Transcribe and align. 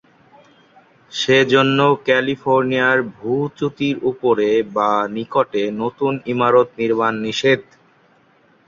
সে 1.11 1.37
জন্য 1.45 1.77
ক্যালিফোর্নিয়ায় 2.05 3.03
ভূ-চ্যুতির 3.15 3.97
উপরে 4.11 4.47
বা 4.75 4.91
নিকটে 5.15 5.63
নতুন 5.81 6.13
ইমারত 6.25 6.67
নির্মাণ 6.79 7.13
নিষেধ। 7.25 7.61